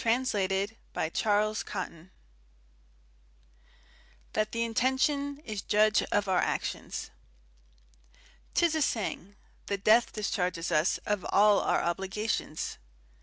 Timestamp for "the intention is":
4.51-5.61